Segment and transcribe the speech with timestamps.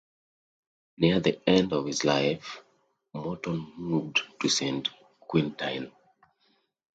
[0.97, 2.63] Near the end of his life,
[3.13, 5.91] Mouton moved to Saint-Quentin.